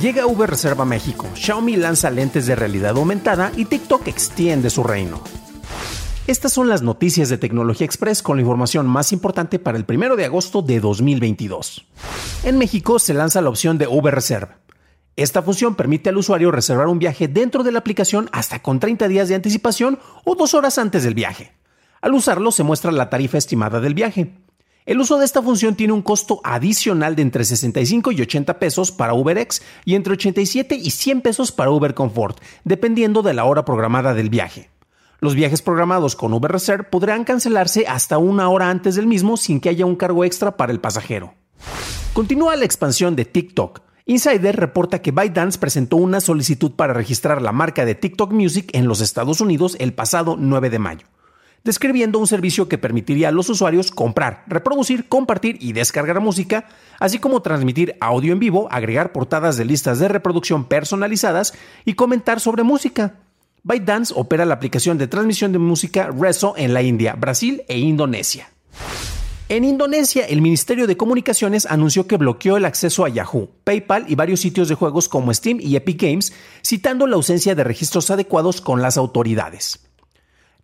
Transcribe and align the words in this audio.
Llega 0.00 0.26
Uber 0.26 0.50
Reserva 0.50 0.84
México, 0.84 1.26
Xiaomi 1.34 1.74
lanza 1.76 2.10
lentes 2.10 2.46
de 2.46 2.54
realidad 2.54 2.98
aumentada 2.98 3.50
y 3.56 3.64
TikTok 3.64 4.06
extiende 4.08 4.68
su 4.68 4.84
reino. 4.84 5.22
Estas 6.26 6.52
son 6.52 6.68
las 6.68 6.82
noticias 6.82 7.30
de 7.30 7.38
Tecnología 7.38 7.86
Express 7.86 8.22
con 8.22 8.36
la 8.36 8.42
información 8.42 8.86
más 8.86 9.12
importante 9.12 9.58
para 9.58 9.78
el 9.78 9.86
1 9.88 10.16
de 10.16 10.26
agosto 10.26 10.60
de 10.60 10.80
2022. 10.80 11.86
En 12.44 12.58
México 12.58 12.98
se 12.98 13.14
lanza 13.14 13.40
la 13.40 13.48
opción 13.48 13.78
de 13.78 13.86
Uber 13.86 14.14
Reserve. 14.14 14.56
Esta 15.16 15.40
función 15.40 15.76
permite 15.76 16.10
al 16.10 16.18
usuario 16.18 16.50
reservar 16.50 16.88
un 16.88 16.98
viaje 16.98 17.26
dentro 17.26 17.62
de 17.62 17.72
la 17.72 17.78
aplicación 17.78 18.28
hasta 18.32 18.60
con 18.60 18.80
30 18.80 19.08
días 19.08 19.30
de 19.30 19.34
anticipación 19.34 19.98
o 20.26 20.34
dos 20.34 20.52
horas 20.52 20.76
antes 20.76 21.04
del 21.04 21.14
viaje. 21.14 21.54
Al 22.02 22.12
usarlo 22.12 22.52
se 22.52 22.64
muestra 22.64 22.92
la 22.92 23.08
tarifa 23.08 23.38
estimada 23.38 23.80
del 23.80 23.94
viaje. 23.94 24.45
El 24.86 25.00
uso 25.00 25.18
de 25.18 25.24
esta 25.24 25.42
función 25.42 25.74
tiene 25.74 25.92
un 25.92 26.00
costo 26.00 26.40
adicional 26.44 27.16
de 27.16 27.22
entre 27.22 27.44
65 27.44 28.12
y 28.12 28.20
80 28.22 28.60
pesos 28.60 28.92
para 28.92 29.14
UberX 29.14 29.60
y 29.84 29.96
entre 29.96 30.12
87 30.12 30.76
y 30.76 30.90
100 30.90 31.22
pesos 31.22 31.50
para 31.50 31.72
Uber 31.72 31.92
Comfort, 31.92 32.38
dependiendo 32.62 33.22
de 33.22 33.34
la 33.34 33.46
hora 33.46 33.64
programada 33.64 34.14
del 34.14 34.30
viaje. 34.30 34.70
Los 35.18 35.34
viajes 35.34 35.60
programados 35.60 36.14
con 36.14 36.32
Uber 36.32 36.52
Reserve 36.52 36.84
podrán 36.84 37.24
cancelarse 37.24 37.86
hasta 37.88 38.18
una 38.18 38.48
hora 38.48 38.70
antes 38.70 38.94
del 38.94 39.08
mismo 39.08 39.36
sin 39.36 39.58
que 39.58 39.70
haya 39.70 39.84
un 39.84 39.96
cargo 39.96 40.24
extra 40.24 40.56
para 40.56 40.70
el 40.70 40.78
pasajero. 40.78 41.34
Continúa 42.12 42.54
la 42.54 42.64
expansión 42.64 43.16
de 43.16 43.24
TikTok. 43.24 43.80
Insider 44.04 44.54
reporta 44.54 45.02
que 45.02 45.10
ByteDance 45.10 45.58
presentó 45.58 45.96
una 45.96 46.20
solicitud 46.20 46.70
para 46.70 46.92
registrar 46.92 47.42
la 47.42 47.50
marca 47.50 47.84
de 47.84 47.96
TikTok 47.96 48.30
Music 48.30 48.70
en 48.72 48.86
los 48.86 49.00
Estados 49.00 49.40
Unidos 49.40 49.76
el 49.80 49.94
pasado 49.94 50.36
9 50.38 50.70
de 50.70 50.78
mayo 50.78 51.06
describiendo 51.66 52.18
un 52.18 52.26
servicio 52.26 52.68
que 52.68 52.78
permitiría 52.78 53.28
a 53.28 53.32
los 53.32 53.50
usuarios 53.50 53.90
comprar, 53.90 54.44
reproducir, 54.46 55.08
compartir 55.08 55.58
y 55.60 55.74
descargar 55.74 56.20
música, 56.20 56.68
así 56.98 57.18
como 57.18 57.42
transmitir 57.42 57.96
audio 58.00 58.32
en 58.32 58.38
vivo, 58.38 58.68
agregar 58.70 59.12
portadas 59.12 59.58
de 59.58 59.66
listas 59.66 59.98
de 59.98 60.08
reproducción 60.08 60.64
personalizadas 60.64 61.52
y 61.84 61.92
comentar 61.92 62.40
sobre 62.40 62.62
música. 62.62 63.16
ByteDance 63.64 64.14
opera 64.16 64.46
la 64.46 64.54
aplicación 64.54 64.96
de 64.96 65.08
transmisión 65.08 65.52
de 65.52 65.58
música 65.58 66.08
Rezo 66.08 66.54
en 66.56 66.72
la 66.72 66.82
India, 66.82 67.14
Brasil 67.14 67.64
e 67.68 67.78
Indonesia. 67.78 68.48
En 69.48 69.64
Indonesia, 69.64 70.24
el 70.24 70.40
Ministerio 70.40 70.86
de 70.86 70.96
Comunicaciones 70.96 71.66
anunció 71.66 72.06
que 72.06 72.16
bloqueó 72.16 72.56
el 72.56 72.64
acceso 72.64 73.04
a 73.04 73.08
Yahoo, 73.08 73.50
PayPal 73.64 74.06
y 74.08 74.14
varios 74.14 74.40
sitios 74.40 74.68
de 74.68 74.74
juegos 74.74 75.08
como 75.08 75.32
Steam 75.32 75.58
y 75.60 75.76
Epic 75.76 76.02
Games, 76.02 76.32
citando 76.64 77.06
la 77.06 77.16
ausencia 77.16 77.54
de 77.54 77.62
registros 77.62 78.10
adecuados 78.10 78.60
con 78.60 78.82
las 78.82 78.96
autoridades. 78.96 79.85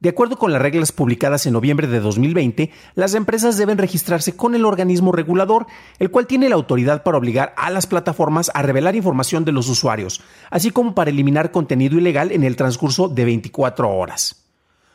De 0.03 0.09
acuerdo 0.09 0.37
con 0.37 0.53
las 0.53 0.61
reglas 0.61 0.91
publicadas 0.91 1.47
en 1.47 1.53
noviembre 1.53 1.87
de 1.87 2.01
2020, 2.01 2.73
las 2.97 3.15
empresas 3.15 3.57
deben 3.57 3.79
registrarse 3.79 4.35
con 4.35 4.57
el 4.57 4.65
organismo 4.65 5.13
regulador, 5.13 5.69
el 6.01 6.11
cual 6.11 6.27
tiene 6.27 6.49
la 6.49 6.57
autoridad 6.57 7.05
para 7.05 7.19
obligar 7.19 7.55
a 7.57 7.71
las 7.71 7.87
plataformas 7.87 8.51
a 8.53 8.63
revelar 8.63 8.97
información 8.97 9.45
de 9.45 9.53
los 9.53 9.69
usuarios, 9.69 10.21
así 10.51 10.73
como 10.73 10.97
para 10.97 11.11
eliminar 11.11 11.53
contenido 11.53 11.99
ilegal 11.99 12.33
en 12.33 12.43
el 12.43 12.57
transcurso 12.57 13.07
de 13.07 13.25
24 13.27 13.89
horas. 13.89 14.45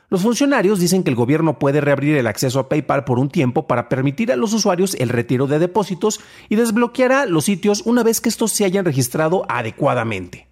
Los 0.09 0.23
funcionarios 0.23 0.77
dicen 0.77 1.05
que 1.05 1.09
el 1.09 1.15
gobierno 1.15 1.57
puede 1.57 1.79
reabrir 1.79 2.17
el 2.17 2.27
acceso 2.27 2.59
a 2.59 2.67
PayPal 2.67 3.05
por 3.05 3.17
un 3.17 3.29
tiempo 3.29 3.65
para 3.65 3.87
permitir 3.87 4.33
a 4.33 4.35
los 4.35 4.51
usuarios 4.51 4.93
el 4.95 5.07
retiro 5.07 5.47
de 5.47 5.59
depósitos 5.59 6.19
y 6.49 6.57
desbloqueará 6.57 7.25
los 7.27 7.45
sitios 7.45 7.81
una 7.85 8.03
vez 8.03 8.19
que 8.19 8.27
estos 8.27 8.51
se 8.51 8.65
hayan 8.65 8.83
registrado 8.83 9.45
adecuadamente. 9.47 10.49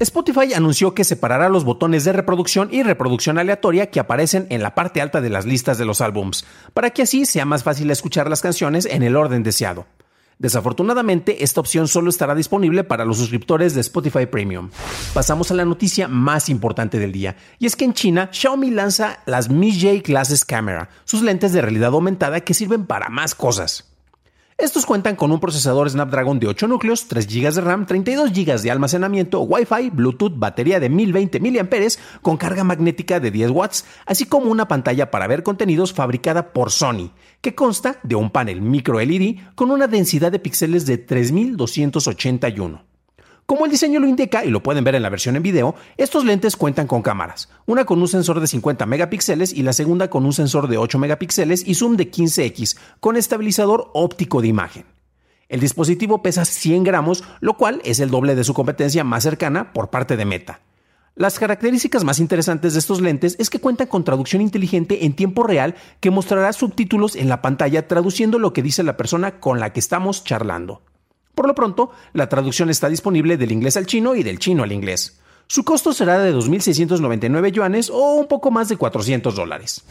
Spotify 0.00 0.54
anunció 0.54 0.94
que 0.94 1.02
separará 1.02 1.48
los 1.48 1.64
botones 1.64 2.04
de 2.04 2.12
reproducción 2.12 2.68
y 2.70 2.84
reproducción 2.84 3.36
aleatoria 3.36 3.90
que 3.90 3.98
aparecen 3.98 4.46
en 4.48 4.62
la 4.62 4.76
parte 4.76 5.00
alta 5.00 5.20
de 5.20 5.28
las 5.28 5.44
listas 5.44 5.76
de 5.76 5.84
los 5.84 6.00
álbums, 6.00 6.44
para 6.72 6.90
que 6.90 7.02
así 7.02 7.26
sea 7.26 7.44
más 7.44 7.64
fácil 7.64 7.90
escuchar 7.90 8.30
las 8.30 8.40
canciones 8.40 8.86
en 8.86 9.02
el 9.02 9.16
orden 9.16 9.42
deseado. 9.42 9.86
Desafortunadamente, 10.38 11.42
esta 11.42 11.58
opción 11.58 11.88
solo 11.88 12.10
estará 12.10 12.36
disponible 12.36 12.84
para 12.84 13.04
los 13.04 13.18
suscriptores 13.18 13.74
de 13.74 13.80
Spotify 13.80 14.26
Premium. 14.26 14.70
Pasamos 15.14 15.50
a 15.50 15.54
la 15.54 15.64
noticia 15.64 16.06
más 16.06 16.48
importante 16.48 17.00
del 17.00 17.10
día, 17.10 17.34
y 17.58 17.66
es 17.66 17.74
que 17.74 17.84
en 17.84 17.92
China, 17.92 18.28
Xiaomi 18.30 18.70
lanza 18.70 19.18
las 19.26 19.50
Mi 19.50 19.72
J 19.72 20.00
Glasses 20.04 20.44
Camera, 20.44 20.90
sus 21.06 21.22
lentes 21.22 21.52
de 21.52 21.60
realidad 21.60 21.92
aumentada 21.92 22.38
que 22.42 22.54
sirven 22.54 22.86
para 22.86 23.08
más 23.08 23.34
cosas. 23.34 23.87
Estos 24.60 24.86
cuentan 24.86 25.14
con 25.14 25.30
un 25.30 25.38
procesador 25.38 25.88
Snapdragon 25.88 26.40
de 26.40 26.48
8 26.48 26.66
núcleos, 26.66 27.06
3 27.06 27.28
GB 27.28 27.54
de 27.54 27.60
RAM, 27.60 27.86
32 27.86 28.32
GB 28.32 28.60
de 28.60 28.72
almacenamiento, 28.72 29.40
Wi-Fi, 29.42 29.90
Bluetooth, 29.90 30.36
batería 30.36 30.80
de 30.80 30.88
1020 30.88 31.38
mAh 31.38 31.68
con 32.22 32.36
carga 32.36 32.64
magnética 32.64 33.20
de 33.20 33.30
10 33.30 33.52
watts, 33.52 33.84
así 34.04 34.26
como 34.26 34.50
una 34.50 34.66
pantalla 34.66 35.12
para 35.12 35.28
ver 35.28 35.44
contenidos 35.44 35.92
fabricada 35.92 36.52
por 36.52 36.72
Sony, 36.72 37.12
que 37.40 37.54
consta 37.54 38.00
de 38.02 38.16
un 38.16 38.30
panel 38.30 38.60
micro 38.60 38.98
LED 38.98 39.36
con 39.54 39.70
una 39.70 39.86
densidad 39.86 40.32
de 40.32 40.40
píxeles 40.40 40.86
de 40.86 40.98
3281. 40.98 42.97
Como 43.48 43.64
el 43.64 43.70
diseño 43.70 43.98
lo 43.98 44.06
indica, 44.06 44.44
y 44.44 44.50
lo 44.50 44.62
pueden 44.62 44.84
ver 44.84 44.94
en 44.94 45.00
la 45.00 45.08
versión 45.08 45.34
en 45.34 45.42
video, 45.42 45.74
estos 45.96 46.26
lentes 46.26 46.54
cuentan 46.54 46.86
con 46.86 47.00
cámaras, 47.00 47.48
una 47.64 47.86
con 47.86 47.98
un 47.98 48.06
sensor 48.06 48.40
de 48.40 48.46
50 48.46 48.84
megapíxeles 48.84 49.54
y 49.54 49.62
la 49.62 49.72
segunda 49.72 50.10
con 50.10 50.26
un 50.26 50.34
sensor 50.34 50.68
de 50.68 50.76
8 50.76 50.98
megapíxeles 50.98 51.66
y 51.66 51.74
zoom 51.74 51.96
de 51.96 52.10
15x, 52.10 52.76
con 53.00 53.16
estabilizador 53.16 53.90
óptico 53.94 54.42
de 54.42 54.48
imagen. 54.48 54.84
El 55.48 55.60
dispositivo 55.60 56.22
pesa 56.22 56.44
100 56.44 56.84
gramos, 56.84 57.24
lo 57.40 57.56
cual 57.56 57.80
es 57.86 58.00
el 58.00 58.10
doble 58.10 58.34
de 58.34 58.44
su 58.44 58.52
competencia 58.52 59.02
más 59.02 59.22
cercana 59.22 59.72
por 59.72 59.88
parte 59.88 60.18
de 60.18 60.26
Meta. 60.26 60.60
Las 61.14 61.38
características 61.38 62.04
más 62.04 62.18
interesantes 62.18 62.74
de 62.74 62.80
estos 62.80 63.00
lentes 63.00 63.34
es 63.38 63.48
que 63.48 63.60
cuentan 63.60 63.86
con 63.86 64.04
traducción 64.04 64.42
inteligente 64.42 65.06
en 65.06 65.16
tiempo 65.16 65.42
real 65.42 65.74
que 66.00 66.10
mostrará 66.10 66.52
subtítulos 66.52 67.16
en 67.16 67.30
la 67.30 67.40
pantalla 67.40 67.88
traduciendo 67.88 68.38
lo 68.38 68.52
que 68.52 68.62
dice 68.62 68.82
la 68.82 68.98
persona 68.98 69.40
con 69.40 69.58
la 69.58 69.72
que 69.72 69.80
estamos 69.80 70.22
charlando. 70.22 70.82
Por 71.38 71.46
lo 71.46 71.54
pronto, 71.54 71.92
la 72.14 72.28
traducción 72.28 72.68
está 72.68 72.88
disponible 72.88 73.36
del 73.36 73.52
inglés 73.52 73.76
al 73.76 73.86
chino 73.86 74.16
y 74.16 74.24
del 74.24 74.40
chino 74.40 74.64
al 74.64 74.72
inglés. 74.72 75.20
Su 75.46 75.62
costo 75.62 75.92
será 75.92 76.18
de 76.18 76.34
2.699 76.34 77.52
yuanes 77.52 77.90
o 77.90 78.16
un 78.16 78.26
poco 78.26 78.50
más 78.50 78.68
de 78.68 78.76
400 78.76 79.36
dólares. 79.36 79.84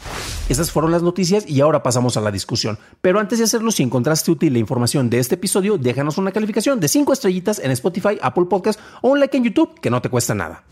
Esas 0.50 0.70
fueron 0.70 0.90
las 0.90 1.02
noticias 1.02 1.48
y 1.48 1.62
ahora 1.62 1.82
pasamos 1.82 2.18
a 2.18 2.20
la 2.20 2.30
discusión. 2.30 2.78
Pero 3.00 3.18
antes 3.18 3.38
de 3.38 3.46
hacerlo, 3.46 3.70
si 3.70 3.82
encontraste 3.82 4.30
útil 4.30 4.52
la 4.52 4.58
información 4.58 5.08
de 5.08 5.20
este 5.20 5.36
episodio, 5.36 5.78
déjanos 5.78 6.18
una 6.18 6.32
calificación 6.32 6.80
de 6.80 6.88
5 6.88 7.14
estrellitas 7.14 7.60
en 7.60 7.70
Spotify, 7.70 8.18
Apple 8.20 8.44
Podcast 8.44 8.78
o 9.00 9.08
un 9.08 9.18
like 9.18 9.34
en 9.34 9.44
YouTube, 9.44 9.80
que 9.80 9.88
no 9.88 10.02
te 10.02 10.10
cuesta 10.10 10.34
nada. 10.34 10.64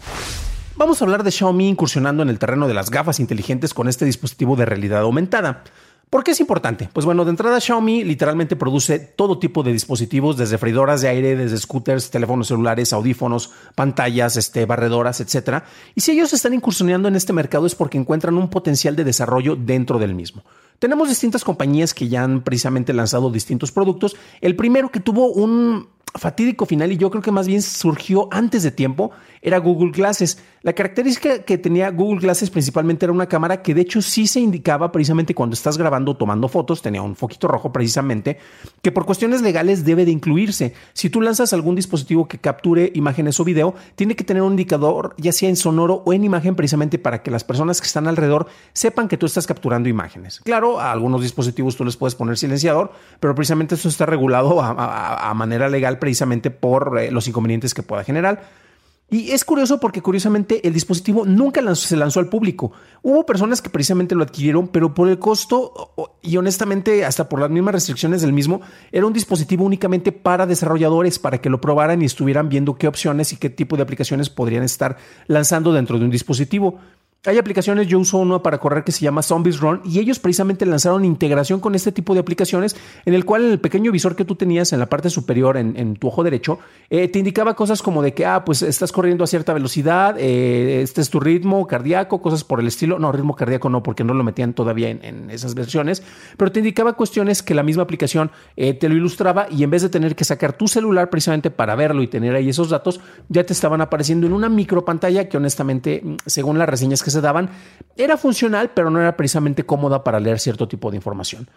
Vamos 0.77 1.01
a 1.01 1.07
hablar 1.07 1.23
de 1.25 1.31
Xiaomi 1.31 1.71
incursionando 1.71 2.23
en 2.23 2.29
el 2.29 2.39
terreno 2.39 2.69
de 2.69 2.75
las 2.75 2.91
gafas 2.91 3.19
inteligentes 3.19 3.73
con 3.73 3.89
este 3.89 4.05
dispositivo 4.05 4.57
de 4.57 4.67
realidad 4.67 5.01
aumentada. 5.01 5.65
¿Por 6.09 6.23
qué 6.23 6.31
es 6.31 6.41
importante? 6.41 6.89
Pues 6.93 7.05
bueno, 7.05 7.25
de 7.25 7.31
entrada 7.31 7.61
Xiaomi 7.61 8.05
literalmente 8.05 8.55
produce 8.55 9.01
todo 9.01 9.41
tipo 9.41 9.65
de 9.65 9.73
dispositivos, 9.73 10.37
desde 10.37 10.57
freidoras 10.57 11.01
de 11.01 11.09
aire, 11.09 11.35
desde 11.35 11.59
scooters, 11.59 12.11
teléfonos 12.11 12.47
celulares, 12.47 12.93
audífonos, 12.93 13.51
pantallas, 13.75 14.37
este, 14.37 14.67
barredoras, 14.67 15.21
etc. 15.21 15.65
Y 15.97 16.03
si 16.03 16.13
ellos 16.13 16.33
están 16.33 16.55
incursionando 16.55 17.09
en 17.09 17.17
este 17.17 17.33
mercado 17.33 17.67
es 17.67 17.75
porque 17.75 17.99
encuentran 17.99 18.37
un 18.37 18.49
potencial 18.49 18.95
de 18.95 19.03
desarrollo 19.03 19.57
dentro 19.57 19.99
del 19.99 20.15
mismo. 20.15 20.45
Tenemos 20.79 21.09
distintas 21.09 21.43
compañías 21.43 21.93
que 21.93 22.09
ya 22.09 22.23
han 22.23 22.43
precisamente 22.43 22.93
lanzado 22.93 23.31
distintos 23.31 23.73
productos. 23.73 24.15
El 24.41 24.55
primero 24.55 24.91
que 24.91 25.01
tuvo 25.01 25.33
un 25.33 25.89
fatídico 26.15 26.67
final, 26.67 26.93
y 26.93 26.97
yo 26.97 27.11
creo 27.11 27.23
que 27.23 27.31
más 27.31 27.47
bien 27.47 27.63
surgió 27.63 28.29
antes 28.31 28.63
de 28.63 28.71
tiempo, 28.71 29.11
era 29.43 29.59
Google 29.59 29.93
Glasses. 29.93 30.39
La 30.63 30.73
característica 30.73 31.45
que 31.45 31.59
tenía 31.59 31.91
Google 31.91 32.21
Glasses 32.21 32.51
principalmente 32.51 33.07
era 33.07 33.13
una 33.13 33.27
cámara 33.27 33.63
que 33.63 33.75
de 33.75 33.83
hecho 33.83 34.03
sí 34.03 34.27
se 34.27 34.41
indicaba 34.41 34.91
precisamente 34.91 35.35
cuando 35.35 35.55
estás 35.55 35.79
grabando 35.79 36.13
o 36.13 36.17
tomando 36.17 36.49
fotos, 36.49 36.83
tenía 36.83 37.03
un 37.03 37.15
foquito 37.15 37.47
rojo 37.47 37.73
precisamente, 37.73 38.39
que 38.83 38.91
por 38.91 39.07
cuestiones 39.07 39.43
legales 39.43 39.85
debe 39.85 40.05
de 40.05 40.11
incluirse. 40.11 40.75
Si 40.93 41.11
tú 41.11 41.21
lanzas 41.21 41.53
algún 41.53 41.77
dispositivo 41.77 42.27
que 42.27 42.39
capture 42.39 42.91
imágenes 42.95 43.39
o 43.39 43.45
video, 43.45 43.75
tiene 43.95 44.17
que 44.17 44.25
tener 44.25 44.43
un 44.43 44.53
indicador 44.53 45.15
ya 45.19 45.33
sea 45.33 45.49
en 45.49 45.57
sonoro 45.57 46.03
o 46.05 46.13
en 46.13 46.25
imagen 46.25 46.57
precisamente 46.57 46.99
para 46.99 47.23
que 47.23 47.31
las 47.31 47.45
personas 47.45 47.81
que 47.81 47.87
están 47.87 48.09
alrededor 48.09 48.49
sepan 48.73 49.07
que 49.07 49.17
tú 49.17 49.27
estás 49.27 49.47
capturando 49.47 49.89
imágenes. 49.89 50.41
Claro, 50.45 50.81
a 50.81 50.91
algunos 50.91 51.23
dispositivos 51.23 51.77
tú 51.77 51.85
les 51.85 51.97
puedes 51.97 52.17
poner 52.17 52.37
silenciador, 52.39 52.91
pero 53.21 53.35
precisamente 53.35 53.77
eso 53.77 53.89
está 53.89 54.07
regulado 54.07 54.61
a, 54.61 55.33
manera 55.37 55.69
legal 55.69 55.96
precisamente 55.99 56.51
por 56.51 56.99
eh, 56.99 57.11
los 57.11 57.29
inconvenientes 57.29 57.75
que 57.75 57.83
pueda 57.83 58.05
generar. 58.05 58.67
Y 59.09 59.31
es 59.31 59.45
curioso 59.45 59.79
porque 59.79 60.03
curiosamente 60.03 60.67
el 60.67 60.75
dispositivo 60.75 61.25
nunca 61.25 61.63
se 61.77 61.97
lanzó 61.97 62.19
al 62.19 62.29
público. 62.29 62.73
Hubo 63.03 63.25
personas 63.25 63.63
que 63.63 63.71
precisamente 63.71 64.17
lo 64.17 64.25
adquirieron, 64.25 64.67
pero 64.67 64.95
por 64.95 65.09
el 65.09 65.21
costo 65.21 65.93
y 66.23 66.37
honestamente 66.37 67.05
hasta 67.05 67.29
por 67.29 67.39
las 67.39 67.49
mismas 67.49 67.75
restricciones 67.75 68.21
del 68.21 68.33
mismo, 68.33 68.63
era 68.91 69.07
un 69.07 69.13
dispositivo 69.13 69.65
únicamente 69.65 70.11
para 70.11 70.45
desarrolladores, 70.45 71.21
para 71.21 71.41
que 71.41 71.51
lo 71.51 71.61
probaran 71.61 72.03
y 72.03 72.05
estuvieran 72.05 72.49
viendo 72.49 72.79
qué 72.79 72.89
opciones 72.89 73.33
y 73.33 73.37
qué 73.37 73.49
tipo 73.49 73.77
de 73.77 73.85
aplicaciones 73.85 74.29
podrían 74.29 74.65
estar 74.65 74.97
lanzando 75.29 75.73
dentro 75.73 76.01
de 76.01 76.05
un 76.05 76.11
dispositivo. 76.11 76.81
Hay 77.25 77.39
aplicaciones, 77.39 77.89
yo 77.89 77.99
uso 77.99 78.19
uno 78.19 78.41
para 78.41 78.59
correr 78.59 78.85
que 78.85 78.93
se 78.93 79.01
llama 79.01 79.21
Zombies 79.21 79.59
Run 79.59 79.81
y 79.85 79.99
ellos 79.99 80.21
precisamente 80.21 80.65
lanzaron 80.65 81.05
integración 81.05 81.59
con 81.59 81.75
este 81.75 81.91
tipo 81.91 82.15
de 82.15 82.21
aplicaciones 82.21 82.77
en 83.05 83.15
el 83.15 83.25
cual 83.25 83.51
el 83.51 83.59
pequeño 83.59 83.91
visor 83.91 84.15
que 84.15 84.25
tú 84.25 84.37
tenías 84.37 84.73
en 84.73 84.79
la 84.79 84.87
parte 84.87 85.11
superior 85.11 85.57
en, 85.57 85.97
tu 85.97 86.07
ojo 86.07 86.23
derecho 86.23 86.61
eh, 86.89 87.09
te 87.09 87.19
indicaba 87.19 87.55
cosas 87.55 87.83
como 87.83 88.03
de 88.03 88.15
que, 88.15 88.25
ah, 88.25 88.45
pues 88.45 88.63
estás 88.63 88.93
corriendo 88.93 89.25
a 89.25 89.27
cierta 89.27 89.53
velocidad, 89.53 90.17
eh, 90.19 90.83
este 90.83 91.01
es 91.01 91.11
tu 91.11 91.19
ritmo 91.19 91.67
cardíaco, 91.67 92.23
cosas 92.23 92.45
por 92.45 92.61
el 92.61 92.69
estilo. 92.69 92.99
No, 92.99 93.11
ritmo 93.11 93.35
cardíaco 93.35 93.69
no, 93.69 93.83
porque 93.83 94.05
no 94.05 94.15
lo 94.15 94.23
metían 94.23 94.55
todavía 94.55 94.91
en, 94.91 95.31
esas 95.31 95.55
versiones, 95.55 96.03
pero 96.37 96.53
te 96.53 96.61
indicaba 96.61 96.93
cuestiones 96.93 97.43
que 97.43 97.55
la 97.55 97.63
misma 97.63 97.83
aplicación 97.83 98.31
eh, 98.57 98.75
te 98.75 98.89
lo 98.89 98.95
ilustraba 98.95 99.49
y 99.51 99.65
en 99.65 99.71
vez 99.71 99.83
de 99.83 99.89
tener 99.89 100.15
que 100.15 100.25
sacar 100.25 100.53
tu 100.53 100.69
celular 100.69 101.11
precisamente 101.11 101.51
para 101.51 101.75
verlo 101.75 102.03
y 102.03 102.07
tener 102.07 102.35
ahí 102.35 102.49
esos 102.49 102.71
datos, 102.71 103.01
ya 103.29 103.45
te 103.45 103.53
estaban 103.53 103.81
apareciendo 103.81 104.27
en 104.27 104.33
una 104.33 104.49
micro 104.49 104.85
pantalla 104.85 105.29
que 105.29 105.37
honestamente, 105.37 106.01
mm, 106.03 106.17
según 106.27 106.59
las 106.59 106.69
reseñas 106.69 107.03
que 107.03 107.11
se 107.11 107.16
daban, 107.21 107.51
era 107.97 108.17
funcional, 108.17 108.71
pero 108.75 108.91
no 108.91 109.01
era 109.01 109.17
precisamente 109.17 109.65
cómoda 109.65 110.05
para 110.05 110.21
leer 110.21 110.39
cierto 110.39 110.69
tipo 110.69 110.91
de 110.91 110.97
información. 110.97 111.49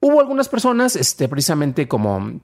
Hubo 0.00 0.20
algunas 0.20 0.48
personas, 0.48 0.96
este, 0.96 1.28
precisamente 1.28 1.86
como 1.88 2.40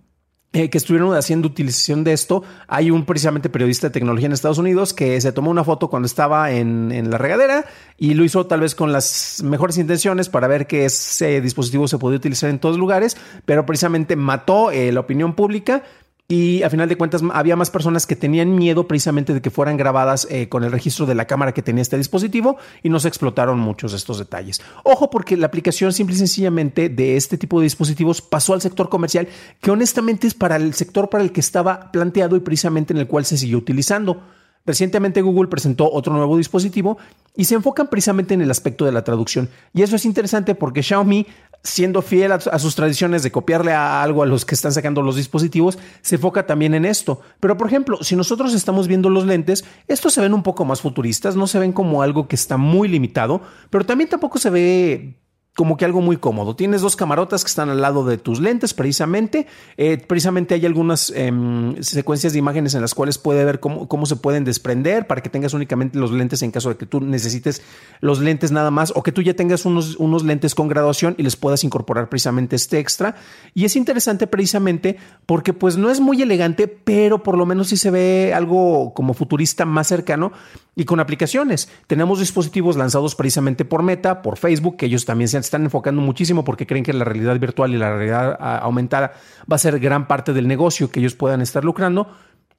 eh, 0.52 0.70
que 0.70 0.78
estuvieron 0.78 1.14
haciendo 1.14 1.48
utilización 1.48 2.02
de 2.02 2.14
esto. 2.14 2.42
Hay 2.66 2.90
un 2.90 3.04
precisamente 3.04 3.50
periodista 3.50 3.88
de 3.88 3.92
tecnología 3.92 4.26
en 4.26 4.32
Estados 4.32 4.56
Unidos 4.56 4.94
que 4.94 5.20
se 5.20 5.32
tomó 5.32 5.50
una 5.50 5.64
foto 5.64 5.90
cuando 5.90 6.06
estaba 6.06 6.50
en, 6.50 7.10
la 7.10 7.18
regadera 7.18 7.66
y 7.98 8.14
lo 8.14 8.24
hizo 8.24 8.46
tal 8.46 8.60
vez 8.60 8.74
con 8.74 8.90
las 8.90 9.42
mejores 9.44 9.76
intenciones 9.76 10.30
para 10.30 10.48
ver 10.48 10.66
que 10.66 10.86
ese 10.86 11.42
dispositivo 11.42 11.88
se 11.88 11.98
podía 11.98 12.16
utilizar 12.16 12.48
en 12.48 12.58
todos 12.58 12.78
lugares, 12.78 13.18
pero 13.44 13.66
precisamente 13.66 14.16
mató 14.16 14.70
eh, 14.70 14.92
la 14.92 15.00
opinión 15.00 15.34
pública 15.34 15.82
y 16.28 16.64
a 16.64 16.70
final 16.70 16.88
de 16.88 16.96
cuentas 16.96 17.22
había 17.32 17.54
más 17.54 17.70
personas 17.70 18.04
que 18.04 18.16
tenían 18.16 18.56
miedo 18.56 18.88
precisamente 18.88 19.32
de 19.32 19.40
que 19.40 19.50
fueran 19.50 19.76
grabadas 19.76 20.26
eh, 20.28 20.48
con 20.48 20.64
el 20.64 20.72
registro 20.72 21.06
de 21.06 21.14
la 21.14 21.26
cámara 21.26 21.54
que 21.54 21.62
tenía 21.62 21.82
este 21.82 21.96
dispositivo 21.96 22.56
y 22.82 22.88
no 22.88 22.98
se 22.98 23.06
explotaron 23.06 23.60
muchos 23.60 23.92
de 23.92 23.98
estos 23.98 24.18
detalles. 24.18 24.60
Ojo 24.82 25.08
porque 25.08 25.36
la 25.36 25.46
aplicación 25.46 25.92
simple 25.92 26.16
y 26.16 26.18
sencillamente 26.18 26.88
de 26.88 27.16
este 27.16 27.38
tipo 27.38 27.60
de 27.60 27.64
dispositivos 27.64 28.22
pasó 28.22 28.54
al 28.54 28.60
sector 28.60 28.88
comercial 28.88 29.28
que 29.60 29.70
honestamente 29.70 30.26
es 30.26 30.34
para 30.34 30.56
el 30.56 30.74
sector 30.74 31.08
para 31.08 31.22
el 31.22 31.30
que 31.30 31.40
estaba 31.40 31.92
planteado 31.92 32.34
y 32.34 32.40
precisamente 32.40 32.92
en 32.92 32.98
el 32.98 33.06
cual 33.06 33.24
se 33.24 33.38
siguió 33.38 33.58
utilizando. 33.58 34.20
Recientemente 34.66 35.22
Google 35.22 35.48
presentó 35.48 35.88
otro 35.92 36.12
nuevo 36.12 36.36
dispositivo 36.36 36.98
y 37.36 37.44
se 37.44 37.54
enfocan 37.54 37.86
precisamente 37.86 38.34
en 38.34 38.40
el 38.40 38.50
aspecto 38.50 38.84
de 38.84 38.90
la 38.90 39.04
traducción. 39.04 39.48
Y 39.72 39.82
eso 39.82 39.94
es 39.94 40.04
interesante 40.04 40.56
porque 40.56 40.82
Xiaomi, 40.82 41.24
siendo 41.66 42.00
fiel 42.00 42.32
a, 42.32 42.58
sus 42.58 42.76
tradiciones 42.76 43.22
de 43.22 43.32
copiarle 43.32 43.72
a 43.72 44.02
algo 44.02 44.22
a 44.22 44.26
los 44.26 44.44
que 44.44 44.54
están 44.54 44.72
sacando 44.72 45.02
los 45.02 45.16
dispositivos, 45.16 45.78
se 46.00 46.14
enfoca 46.14 46.46
también 46.46 46.74
en 46.74 46.84
esto. 46.84 47.20
Pero 47.40 47.56
por 47.56 47.66
ejemplo, 47.66 47.98
si 48.02 48.14
nosotros 48.14 48.54
estamos 48.54 48.86
viendo 48.86 49.10
los 49.10 49.26
lentes, 49.26 49.64
estos 49.88 50.14
se 50.14 50.20
ven 50.20 50.32
un 50.32 50.42
poco 50.42 50.64
más 50.64 50.80
futuristas, 50.80 51.34
no 51.34 51.46
se 51.46 51.58
ven 51.58 51.72
como 51.72 52.02
algo 52.02 52.28
que 52.28 52.36
está 52.36 52.56
muy 52.56 52.88
limitado, 52.88 53.42
pero 53.70 53.84
también 53.84 54.08
tampoco 54.08 54.38
se 54.38 54.50
ve 54.50 55.16
como 55.56 55.78
que 55.78 55.86
algo 55.86 56.02
muy 56.02 56.18
cómodo. 56.18 56.54
Tienes 56.54 56.82
dos 56.82 56.96
camarotas 56.96 57.42
que 57.42 57.48
están 57.48 57.70
al 57.70 57.80
lado 57.80 58.04
de 58.04 58.18
tus 58.18 58.40
lentes, 58.40 58.74
precisamente. 58.74 59.46
Eh, 59.78 59.96
precisamente 60.06 60.54
hay 60.54 60.66
algunas 60.66 61.10
em, 61.16 61.82
secuencias 61.82 62.34
de 62.34 62.38
imágenes 62.38 62.74
en 62.74 62.82
las 62.82 62.94
cuales 62.94 63.16
puede 63.16 63.42
ver 63.42 63.58
cómo, 63.58 63.88
cómo, 63.88 64.04
se 64.04 64.16
pueden 64.16 64.44
desprender 64.44 65.06
para 65.06 65.22
que 65.22 65.30
tengas 65.30 65.54
únicamente 65.54 65.98
los 65.98 66.12
lentes 66.12 66.42
en 66.42 66.50
caso 66.50 66.68
de 66.68 66.76
que 66.76 66.84
tú 66.84 67.00
necesites 67.00 67.62
los 68.00 68.20
lentes 68.20 68.52
nada 68.52 68.70
más 68.70 68.92
o 68.94 69.02
que 69.02 69.12
tú 69.12 69.22
ya 69.22 69.32
tengas 69.32 69.64
unos, 69.64 69.96
unos 69.96 70.24
lentes 70.24 70.54
con 70.54 70.68
graduación 70.68 71.14
y 71.16 71.22
les 71.22 71.36
puedas 71.36 71.64
incorporar 71.64 72.10
precisamente 72.10 72.54
este 72.54 72.78
extra. 72.78 73.16
Y 73.54 73.64
es 73.64 73.76
interesante 73.76 74.26
precisamente 74.26 74.98
porque 75.24 75.54
pues 75.54 75.78
no 75.78 75.90
es 75.90 76.00
muy 76.00 76.20
elegante, 76.20 76.68
pero 76.68 77.22
por 77.22 77.38
lo 77.38 77.46
menos 77.46 77.68
sí 77.68 77.78
se 77.78 77.90
ve 77.90 78.34
algo 78.34 78.92
como 78.92 79.14
futurista 79.14 79.64
más 79.64 79.86
cercano 79.86 80.32
y 80.76 80.84
con 80.84 81.00
aplicaciones. 81.00 81.70
Tenemos 81.86 82.20
dispositivos 82.20 82.76
lanzados 82.76 83.14
precisamente 83.14 83.64
por 83.64 83.82
Meta, 83.82 84.20
por 84.20 84.36
Facebook, 84.36 84.76
que 84.76 84.86
ellos 84.86 85.06
también 85.06 85.28
se 85.28 85.38
están 85.46 85.64
enfocando 85.64 86.02
muchísimo 86.02 86.44
porque 86.44 86.66
creen 86.66 86.84
que 86.84 86.92
la 86.92 87.04
realidad 87.04 87.38
virtual 87.38 87.72
y 87.74 87.78
la 87.78 87.94
realidad 87.94 88.36
ah, 88.40 88.58
aumentada 88.58 89.12
va 89.50 89.56
a 89.56 89.58
ser 89.58 89.78
gran 89.80 90.06
parte 90.06 90.32
del 90.32 90.46
negocio 90.46 90.90
que 90.90 91.00
ellos 91.00 91.14
puedan 91.14 91.40
estar 91.40 91.64
lucrando. 91.64 92.08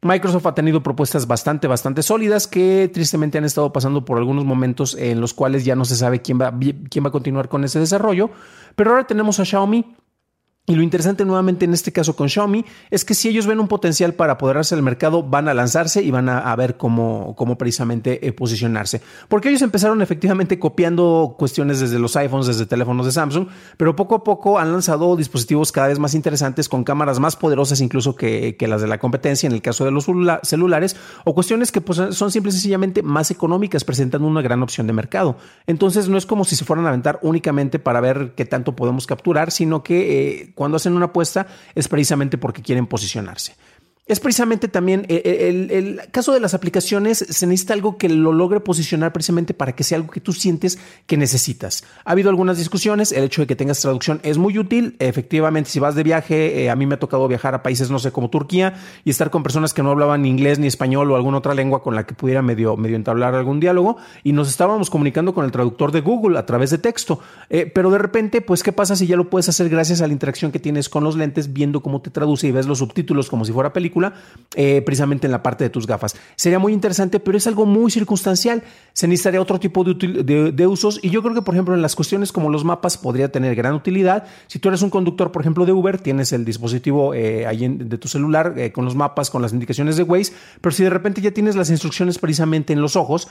Microsoft 0.02 0.46
ha 0.46 0.54
tenido 0.54 0.84
propuestas 0.84 1.28
bastante, 1.28 1.68
bastante 1.68 2.04
sólidas 2.04 2.46
que 2.48 2.90
tristemente 2.94 3.38
han 3.38 3.46
estado 3.46 3.74
pasando 3.74 4.06
por 4.06 4.18
algunos 4.18 4.46
momentos 4.46 4.96
en 4.96 5.20
los 5.20 5.34
cuales 5.34 5.66
ya 5.66 5.76
no 5.76 5.86
se 5.86 5.96
sabe 5.96 6.22
quién 6.22 6.40
va, 6.40 6.54
quién 6.90 7.04
va 7.04 7.10
a 7.10 7.12
continuar 7.12 7.50
con 7.50 7.64
ese 7.64 7.80
desarrollo. 7.80 8.30
Pero 8.76 8.92
ahora 8.92 9.08
tenemos 9.08 9.40
a 9.40 9.46
Xiaomi 9.46 9.96
y 10.70 10.76
lo 10.76 10.84
interesante 10.84 11.24
nuevamente 11.24 11.64
en 11.64 11.74
este 11.74 11.94
caso 11.94 12.18
con 12.18 12.28
Xiaomi 12.28 12.66
es 12.92 13.06
que 13.06 13.14
si 13.14 13.30
ellos 13.30 13.48
ven 13.48 13.62
un 13.62 13.70
potencial 13.70 14.14
para 14.16 14.34
apoderarse 14.34 14.76
del 14.76 14.84
mercado, 14.84 15.24
van 15.24 15.48
a 15.48 15.54
lanzarse 15.54 16.04
y 16.04 16.12
van 16.12 16.28
a, 16.28 16.54
ver 16.58 16.76
cómo, 16.76 17.36
cómo 17.38 17.58
precisamente 17.58 18.28
eh, 18.28 18.34
posicionarse. 18.34 19.02
Porque 19.30 19.48
ellos 19.48 19.62
empezaron 19.62 20.02
efectivamente 20.02 20.60
copiando 20.60 21.36
cuestiones 21.40 21.80
desde 21.80 22.00
los 22.00 22.18
iPhones, 22.18 22.48
desde 22.48 22.66
teléfonos 22.66 23.06
de 23.06 23.14
Samsung, 23.14 23.48
pero 23.78 23.96
poco 23.96 24.16
a 24.16 24.26
poco 24.26 24.60
han 24.60 24.74
lanzado 24.74 25.16
dispositivos 25.16 25.72
cada 25.72 25.88
vez 25.88 26.00
más 26.00 26.14
interesantes 26.14 26.68
con 26.68 26.84
cámaras 26.84 27.22
más 27.22 27.38
poderosas 27.38 27.80
incluso 27.80 28.18
que, 28.18 28.58
las 28.60 28.82
de 28.82 28.88
la 28.88 28.98
competencia 28.98 29.48
en 29.48 29.54
el 29.54 29.62
caso 29.62 29.86
de 29.86 29.92
los 29.92 30.06
celulares 30.44 30.98
o 31.24 31.34
cuestiones 31.34 31.72
que 31.72 31.80
pues, 31.80 31.98
son 32.14 32.30
simple 32.30 32.50
y 32.50 32.52
sencillamente 32.52 33.04
más 33.04 33.32
económicas, 33.32 33.86
presentando 33.86 34.28
una 34.28 34.42
gran 34.42 34.62
opción 34.64 34.86
de 34.86 34.92
mercado. 34.92 35.38
Entonces 35.66 36.10
no 36.10 36.18
es 36.18 36.26
como 36.26 36.44
si 36.44 36.58
se 36.58 36.66
fueran 36.66 36.86
a 36.88 36.90
aventar 36.90 37.20
únicamente 37.22 37.80
para 37.80 38.02
ver 38.02 38.34
qué 38.36 38.44
tanto 38.44 38.76
podemos 38.76 39.08
capturar, 39.08 39.50
sino 39.50 39.82
que... 39.82 40.42
Eh, 40.42 40.54
cuando 40.58 40.78
hacen 40.78 40.94
una 40.94 41.06
apuesta 41.06 41.46
es 41.76 41.88
precisamente 41.88 42.40
porque 42.40 42.64
quieren 42.64 42.88
posicionarse 42.88 43.56
es 44.08 44.22
precisamente 44.22 44.70
también 44.70 45.06
eh, 45.10 45.22
eh, 45.26 45.68
el, 45.70 46.02
caso 46.12 46.34
de 46.34 46.40
las 46.40 46.54
aplicaciones, 46.54 47.18
se 47.18 47.46
necesita 47.46 47.74
algo 47.74 47.98
que 47.98 48.08
lo 48.08 48.32
logre 48.32 48.62
posicionar 48.62 49.12
precisamente 49.12 49.54
para 49.54 49.76
que 49.76 49.84
sea 49.84 49.98
algo 49.98 50.12
que 50.12 50.22
tú 50.22 50.32
sientes 50.32 50.80
que 51.06 51.18
necesitas. 51.18 51.84
Ha 52.06 52.12
habido 52.12 52.30
algunas 52.30 52.58
discusiones, 52.58 53.12
el 53.12 53.26
hecho 53.26 53.42
de 53.42 53.48
que 53.48 53.56
tengas 53.56 53.82
traducción 53.82 54.22
es 54.24 54.38
muy 54.38 54.58
útil, 54.58 54.96
efectivamente 55.00 55.70
si 55.70 55.80
vas 55.80 55.96
de 55.96 56.04
viaje, 56.04 56.64
eh, 56.64 56.70
a 56.70 56.76
mí 56.76 56.86
me 56.86 56.96
ha 56.96 57.00
tocado 57.00 57.28
viajar 57.28 57.54
a 57.54 57.64
países, 57.64 57.92
no 57.92 58.00
sé, 58.00 58.12
como 58.12 58.30
Turquía 58.30 58.76
y 59.04 59.10
estar 59.10 59.30
con 59.30 59.44
personas 59.44 59.74
que 59.74 59.84
no 59.84 59.92
hablaban 59.92 60.26
inglés 60.26 60.58
ni 60.58 60.68
español 60.68 61.12
o 61.12 61.16
alguna 61.16 61.40
otra 61.40 61.54
lengua 61.54 61.84
con 61.84 61.94
la 61.94 62.06
que 62.06 62.16
pudiera 62.16 62.42
medio, 62.42 62.78
medio 62.78 62.96
entablar 62.96 63.36
algún 63.36 63.60
diálogo 63.60 63.98
y 64.24 64.32
nos 64.32 64.48
estábamos 64.48 64.90
comunicando 64.90 65.34
con 65.34 65.44
el 65.44 65.52
traductor 65.52 65.92
de 65.92 66.00
Google 66.00 66.40
a 66.40 66.46
través 66.46 66.70
de 66.70 66.78
texto, 66.78 67.20
pero 67.74 67.92
de 67.92 67.98
repente, 67.98 68.42
pues, 68.42 68.64
¿qué 68.64 68.72
pasa 68.72 68.96
si 68.96 69.08
ya 69.08 69.16
lo 69.16 69.30
puedes 69.30 69.50
hacer 69.50 69.70
gracias 69.70 70.02
a 70.02 70.08
la 70.08 70.14
interacción 70.14 70.52
que 70.52 70.60
tienes 70.60 70.90
con 70.90 71.04
los 71.04 71.18
lentes, 71.18 71.52
viendo 71.52 71.82
cómo 71.82 72.02
te 72.02 72.10
traduce 72.10 72.48
y 72.48 72.52
ves 72.52 72.68
los 72.68 72.80
subtítulos 72.80 73.30
como 73.30 73.44
si 73.44 73.52
fuera 73.52 73.74
película? 73.74 73.97
Eh, 74.56 74.82
precisamente 74.82 75.28
en 75.28 75.32
la 75.32 75.44
parte 75.44 75.66
de 75.66 75.70
tus 75.70 75.86
gafas. 75.86 76.16
Sería 76.36 76.58
muy 76.58 76.72
interesante, 76.72 77.20
pero 77.20 77.38
es 77.38 77.46
algo 77.48 77.66
muy 77.66 77.92
circunstancial. 77.92 78.64
Se 78.94 79.06
necesitaría 79.06 79.42
otro 79.42 79.60
tipo 79.60 79.84
de, 79.84 80.68
usos 80.68 81.00
y 81.04 81.10
yo 81.10 81.22
creo 81.22 81.36
que, 81.36 81.42
por 81.42 81.54
ejemplo, 81.54 81.76
en 81.76 81.82
las 81.82 81.96
cuestiones 81.96 82.32
como 82.32 82.50
los 82.50 82.64
mapas 82.64 82.98
podría 82.98 83.30
tener 83.30 83.54
gran 83.56 83.76
utilidad. 83.76 84.24
Si 84.48 84.58
tú 84.58 84.70
eres 84.70 84.82
un 84.82 84.90
conductor, 84.90 85.32
por 85.34 85.42
ejemplo, 85.42 85.66
de 85.66 85.74
Uber, 85.74 86.00
tienes 86.00 86.32
el 86.32 86.46
dispositivo 86.46 87.14
eh, 87.14 87.46
ahí 87.46 87.68
de 87.68 87.98
tu 87.98 88.08
celular 88.08 88.54
eh, 88.58 88.72
con 88.72 88.86
los 88.86 88.96
mapas, 88.96 89.30
con 89.30 89.42
las 89.42 89.52
indicaciones 89.52 89.98
de 89.98 90.04
Waze, 90.04 90.34
pero 90.62 90.74
si 90.74 90.84
de 90.84 90.90
repente 90.90 91.22
ya 91.22 91.32
tienes 91.32 91.56
las 91.56 91.70
instrucciones 91.70 92.18
precisamente 92.18 92.72
en 92.74 92.82
los 92.82 92.96
ojos, 92.96 93.28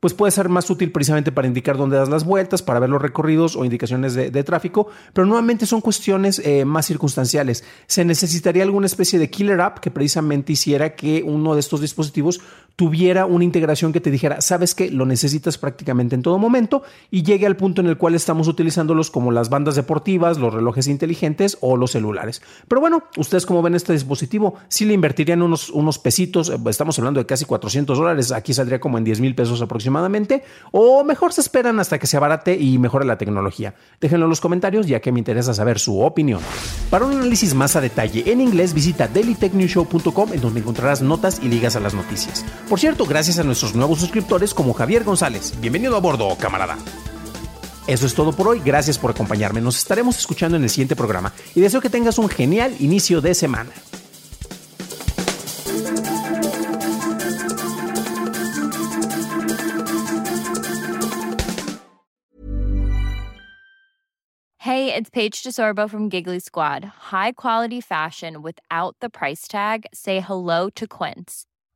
pues 0.00 0.14
puede 0.14 0.30
ser 0.30 0.48
más 0.48 0.70
útil 0.70 0.92
precisamente 0.92 1.32
para 1.32 1.48
indicar 1.48 1.76
dónde 1.76 1.96
das 1.96 2.08
las 2.08 2.24
vueltas, 2.24 2.62
para 2.62 2.80
ver 2.80 2.90
los 2.90 3.02
recorridos 3.02 3.56
o 3.56 3.64
indicaciones 3.64 4.14
de, 4.14 4.44
tráfico, 4.44 4.88
pero 5.12 5.26
nuevamente 5.26 5.66
son 5.66 5.80
cuestiones 5.80 6.40
eh, 6.44 6.64
más 6.64 6.86
circunstanciales. 6.86 7.64
Se 7.86 8.04
necesitaría 8.04 8.62
alguna 8.62 8.86
especie 8.86 9.18
de 9.18 9.30
killer 9.30 9.60
app 9.60 9.78
que 9.78 9.90
precisamente 9.90 10.52
hiciera 10.52 10.94
que 10.94 11.22
uno 11.24 11.54
de 11.54 11.60
estos 11.60 11.80
dispositivos 11.80 12.40
tuviera 12.78 13.26
una 13.26 13.42
integración 13.42 13.92
que 13.92 14.00
te 14.00 14.08
dijera, 14.08 14.40
sabes 14.40 14.72
que 14.72 14.88
lo 14.88 15.04
necesitas 15.04 15.58
prácticamente 15.58 16.14
en 16.14 16.22
todo 16.22 16.38
momento 16.38 16.84
y 17.10 17.24
llegue 17.24 17.44
al 17.44 17.56
punto 17.56 17.80
en 17.80 17.88
el 17.88 17.96
cual 17.96 18.14
estamos 18.14 18.46
utilizándolos 18.46 19.10
como 19.10 19.32
las 19.32 19.48
bandas 19.48 19.74
deportivas, 19.74 20.38
los 20.38 20.54
relojes 20.54 20.86
inteligentes 20.86 21.58
o 21.60 21.76
los 21.76 21.90
celulares. 21.90 22.40
Pero 22.68 22.80
bueno, 22.80 23.02
ustedes 23.16 23.46
como 23.46 23.62
ven 23.62 23.74
este 23.74 23.94
dispositivo, 23.94 24.54
si 24.68 24.84
le 24.84 24.94
invertirían 24.94 25.42
unos, 25.42 25.70
unos 25.70 25.98
pesitos, 25.98 26.50
eh, 26.50 26.58
estamos 26.68 26.96
hablando 27.00 27.18
de 27.18 27.26
casi 27.26 27.46
400 27.46 27.98
dólares, 27.98 28.30
aquí 28.30 28.54
saldría 28.54 28.78
como 28.78 28.96
en 28.96 29.02
10 29.02 29.22
mil 29.22 29.34
pesos 29.34 29.60
aproximadamente, 29.60 30.44
o 30.70 31.02
mejor 31.02 31.32
se 31.32 31.40
esperan 31.40 31.80
hasta 31.80 31.98
que 31.98 32.06
se 32.06 32.16
abarate 32.16 32.56
y 32.56 32.78
mejore 32.78 33.06
la 33.06 33.18
tecnología. 33.18 33.74
Déjenlo 34.00 34.26
en 34.26 34.30
los 34.30 34.40
comentarios 34.40 34.86
ya 34.86 35.00
que 35.00 35.10
me 35.10 35.18
interesa 35.18 35.52
saber 35.52 35.80
su 35.80 36.00
opinión. 36.00 36.42
Para 36.90 37.06
un 37.06 37.14
análisis 37.14 37.54
más 37.54 37.74
a 37.74 37.80
detalle 37.80 38.30
en 38.30 38.40
inglés, 38.40 38.72
visita 38.72 39.08
dailytechnewshow.com 39.08 40.32
en 40.32 40.40
donde 40.40 40.60
encontrarás 40.60 41.02
notas 41.02 41.40
y 41.42 41.48
ligas 41.48 41.74
a 41.74 41.80
las 41.80 41.94
noticias. 41.94 42.44
Por 42.68 42.78
cierto, 42.78 43.06
gracias 43.06 43.38
a 43.38 43.44
nuestros 43.44 43.74
nuevos 43.74 43.98
suscriptores 43.98 44.52
como 44.52 44.74
Javier 44.74 45.02
González. 45.02 45.54
Bienvenido 45.58 45.96
a 45.96 46.00
bordo, 46.00 46.36
camarada. 46.38 46.76
Eso 47.86 48.04
es 48.04 48.14
todo 48.14 48.32
por 48.32 48.46
hoy, 48.46 48.60
gracias 48.62 48.98
por 48.98 49.10
acompañarme, 49.10 49.62
nos 49.62 49.78
estaremos 49.78 50.18
escuchando 50.18 50.58
en 50.58 50.64
el 50.64 50.68
siguiente 50.68 50.94
programa 50.94 51.32
y 51.54 51.62
deseo 51.62 51.80
que 51.80 51.88
tengas 51.88 52.18
un 52.18 52.28
genial 52.28 52.76
inicio 52.78 53.22
de 53.22 53.34
semana. 53.34 53.70
Hey, 64.58 64.92
it's 64.94 65.08
Paige 65.08 65.42
DeSorbo 65.42 65.88
from 65.88 66.10
Giggly 66.10 66.40
Squad. 66.40 66.84
High 66.84 67.32
quality 67.32 67.80
fashion 67.80 68.42
without 68.42 68.96
the 69.00 69.08
price 69.08 69.48
tag. 69.48 69.86
Say 69.94 70.20
hello 70.20 70.68
to 70.74 70.86
Quince. 70.86 71.47